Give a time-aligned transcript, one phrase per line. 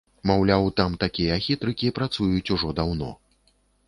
[0.29, 3.11] Маўляў, там такія хітрыкі працуюць ужо даўно.